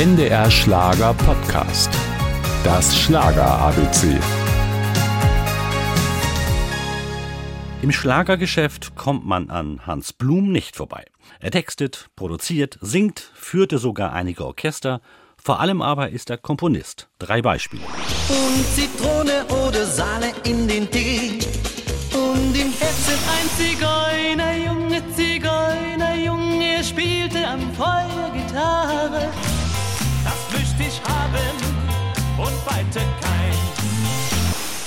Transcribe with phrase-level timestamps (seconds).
[0.00, 1.90] NDR Schlager Podcast.
[2.64, 4.18] Das Schlager ABC.
[7.82, 11.04] Im Schlagergeschäft kommt man an Hans Blum nicht vorbei.
[11.38, 15.02] Er textet, produziert, singt, führte sogar einige Orchester.
[15.36, 17.10] Vor allem aber ist er Komponist.
[17.18, 17.82] Drei Beispiele.
[18.30, 21.40] Und Zitrone oder Sahne in den Tee.
[22.14, 29.28] Und im Herzen ein Zigeuner, junge Zigeuner, Junge, spielte am Feuer Gitarre
[30.80, 31.56] dich haben
[32.38, 33.29] und weiter kein.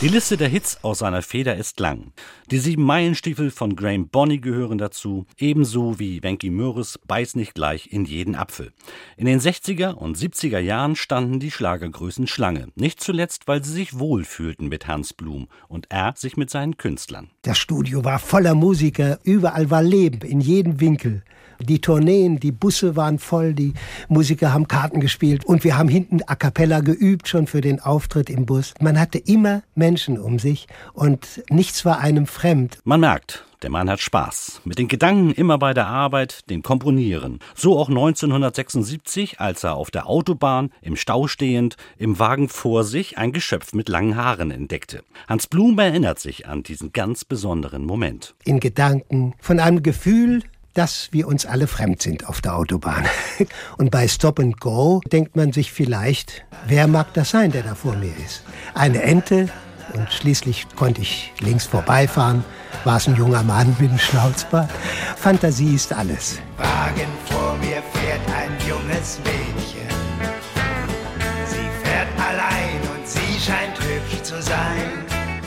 [0.00, 2.12] Die Liste der Hits aus seiner Feder ist lang.
[2.50, 7.92] Die sieben Meilenstiefel von Graham Bonney gehören dazu, ebenso wie Wenki Mürres Beiß nicht gleich
[7.92, 8.72] in jeden Apfel.
[9.18, 13.98] In den 60er und 70er Jahren standen die Schlagergrößen Schlange, nicht zuletzt, weil sie sich
[13.98, 17.28] wohlfühlten mit Hans Blum und er sich mit seinen Künstlern.
[17.42, 21.24] Das Studio war voller Musiker, überall war Leben, in jedem Winkel.
[21.62, 23.74] Die Tourneen, die Busse waren voll, die
[24.08, 28.30] Musiker haben Karten gespielt und wir haben hinten a cappella geübt schon für den Auftritt
[28.30, 28.72] im Bus.
[28.80, 32.78] Man hatte immer Menschen um sich und nichts war einem fremd.
[32.84, 34.62] Man merkt, der Mann hat Spaß.
[34.64, 37.40] Mit den Gedanken immer bei der Arbeit, dem Komponieren.
[37.54, 43.18] So auch 1976, als er auf der Autobahn, im Stau stehend, im Wagen vor sich
[43.18, 45.02] ein Geschöpf mit langen Haaren entdeckte.
[45.28, 48.34] Hans Blum erinnert sich an diesen ganz besonderen Moment.
[48.44, 53.04] In Gedanken, von einem Gefühl, dass wir uns alle fremd sind auf der Autobahn.
[53.76, 57.74] Und bei Stop and Go denkt man sich vielleicht, wer mag das sein, der da
[57.74, 58.42] vor mir ist?
[58.74, 59.48] Eine Ente
[59.94, 62.44] und schließlich konnte ich links vorbeifahren,
[62.84, 64.70] war es ein junger Mann mit einem Schnauzbart.
[65.16, 66.38] Fantasie ist alles.
[66.56, 67.79] Wagen vor mir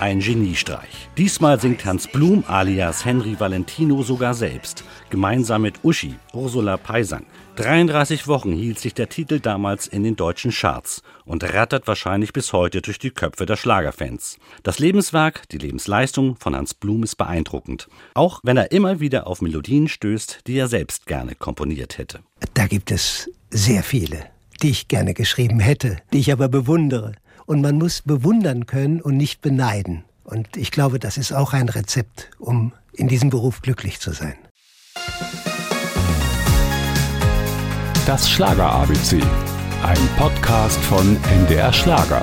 [0.04, 1.08] Ein Geniestreich.
[1.18, 7.26] Diesmal singt Hans Blum alias Henry Valentino sogar selbst, gemeinsam mit Uschi, Ursula Peisang.
[7.56, 12.52] 33 Wochen hielt sich der Titel damals in den deutschen Charts und rattert wahrscheinlich bis
[12.52, 14.40] heute durch die Köpfe der Schlagerfans.
[14.64, 19.42] Das Lebenswerk, die Lebensleistung von Hans Blum ist beeindruckend, auch wenn er immer wieder auf
[19.42, 22.20] Melodien stößt, die er selbst gerne komponiert hätte.
[22.56, 24.26] Da gibt es sehr viele,
[24.62, 27.14] die ich gerne geschrieben hätte, die ich aber bewundere.
[27.46, 30.04] Und man muss bewundern können und nicht beneiden.
[30.24, 34.36] Und ich glaube, das ist auch ein Rezept, um in diesem Beruf glücklich zu sein.
[38.06, 39.22] Das Schlager ABC,
[39.84, 42.22] ein Podcast von NDR Schlager.